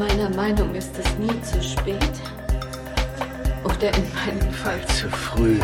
[0.00, 2.14] meiner Meinung ist es nie zu spät.
[3.64, 5.58] Oder in meinem Fall zu früh,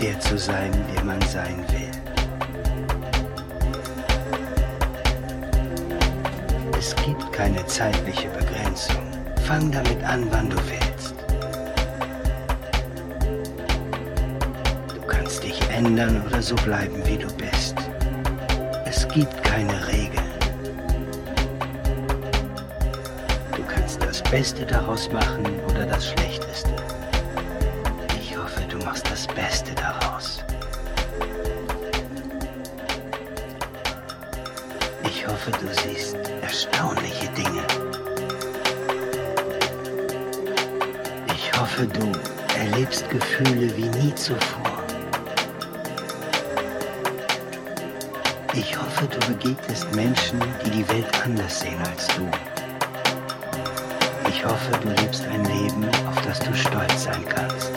[0.00, 1.90] der zu sein, der man sein will.
[6.78, 9.04] Es gibt keine zeitliche Begrenzung.
[9.44, 11.14] Fang damit an, wann du willst.
[14.94, 17.76] Du kannst dich ändern oder so bleiben, wie du bist.
[18.86, 20.03] Es gibt keine Regeln.
[24.34, 26.74] Beste daraus machen oder das Schlechteste.
[28.20, 30.42] Ich hoffe, du machst das Beste daraus.
[35.04, 37.62] Ich hoffe, du siehst erstaunliche Dinge.
[41.32, 42.10] Ich hoffe, du
[42.58, 44.82] erlebst Gefühle wie nie zuvor.
[48.52, 52.53] Ich hoffe, du begegnest Menschen, die die Welt anders sehen als du.
[54.44, 57.70] Ich hoffe, du lebst ein Leben, auf das du stolz sein kannst.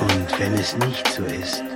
[0.00, 1.73] Und wenn es nicht so ist,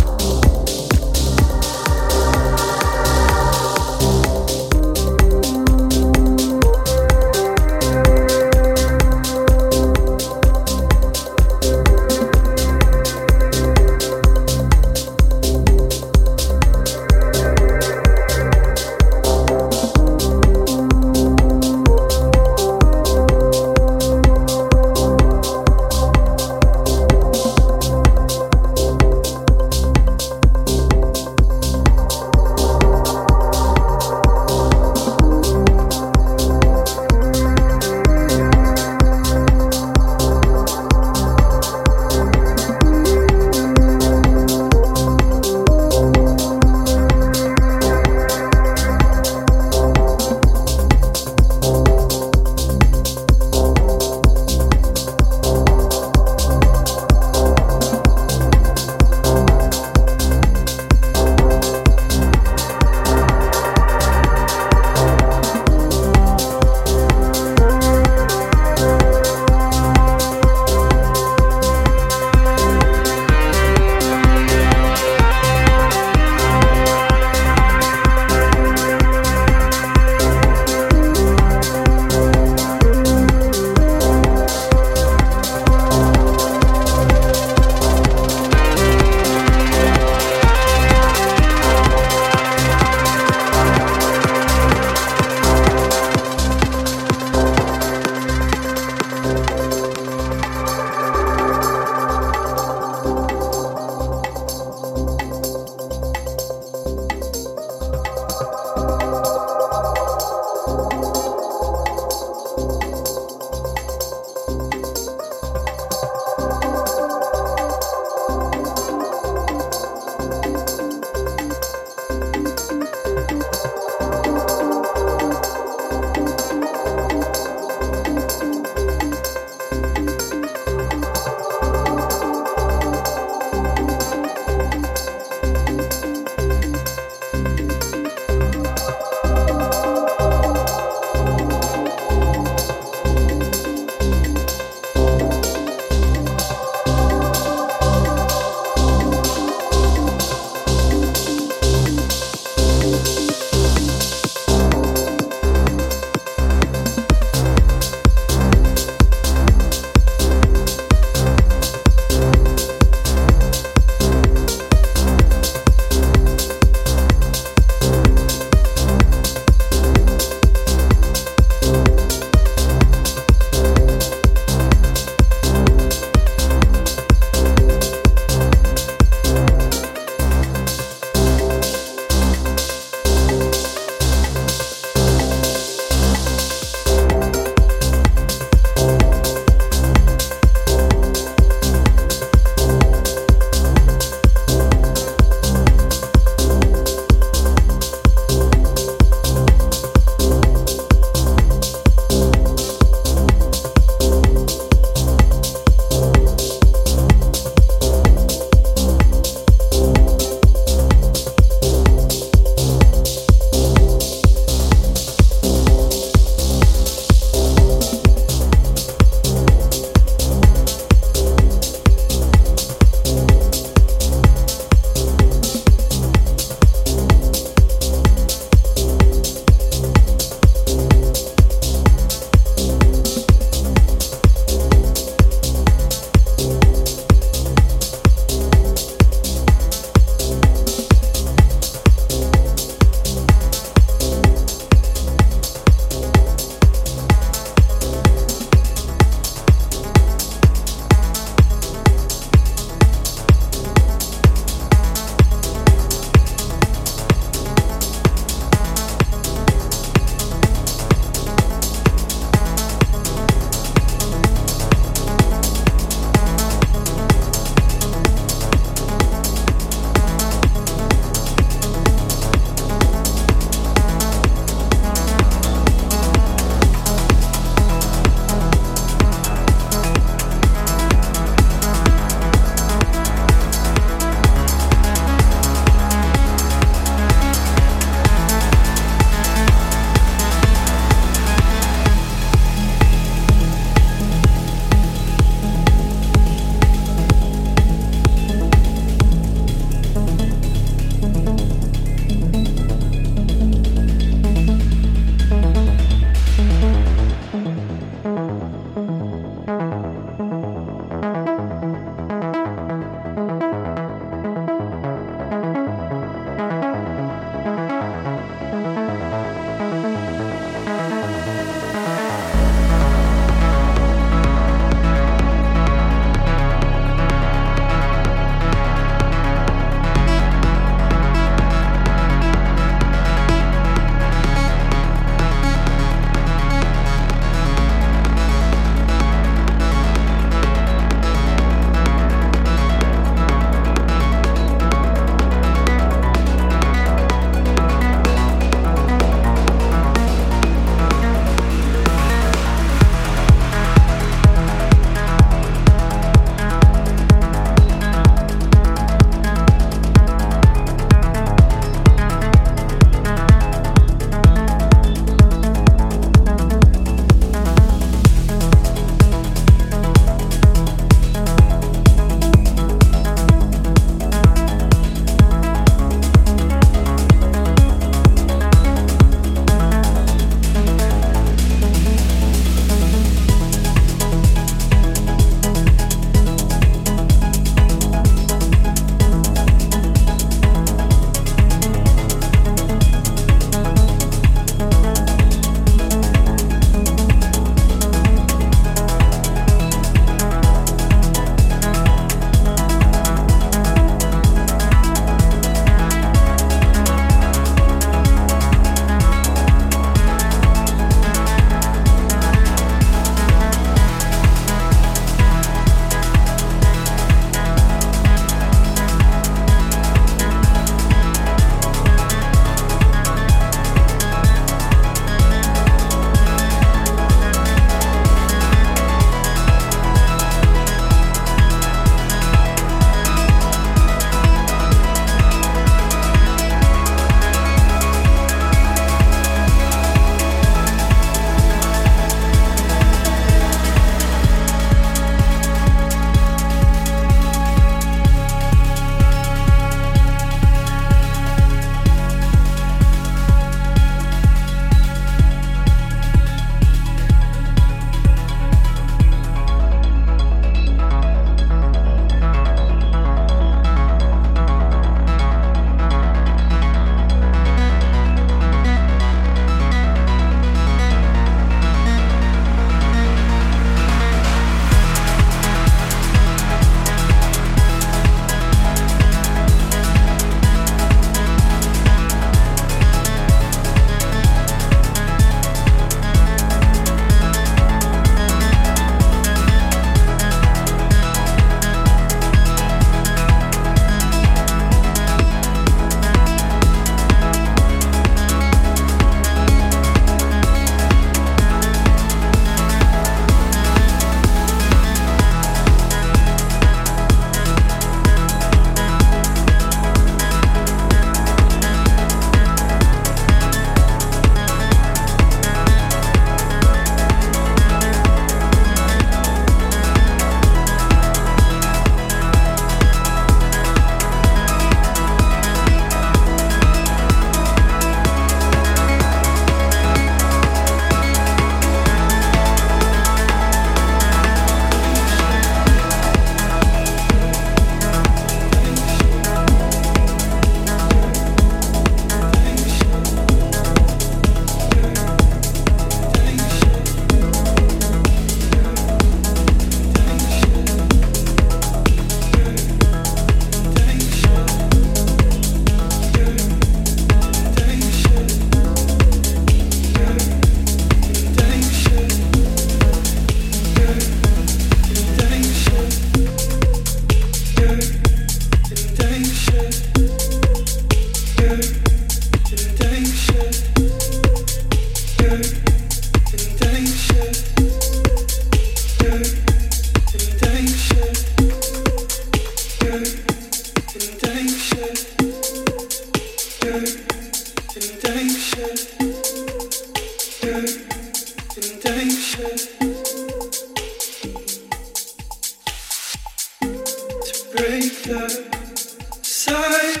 [599.44, 600.00] Silent.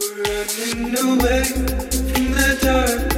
[0.00, 3.09] We're running away from the dark.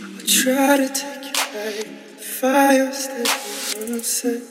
[0.00, 1.74] I'll try to take you back.
[1.74, 3.28] The fires that
[3.80, 4.42] we once set.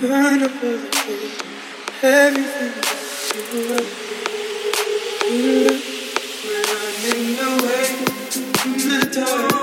[0.00, 1.30] Burn up all the pain,
[2.02, 2.98] everything that
[3.34, 3.92] you love.
[5.30, 5.84] You love
[6.44, 7.86] when I'm in the way,
[8.72, 9.53] in the dark.